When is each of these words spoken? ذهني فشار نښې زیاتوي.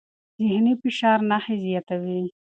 ذهني 0.41 0.73
فشار 0.85 1.19
نښې 1.29 1.55
زیاتوي. 1.65 2.21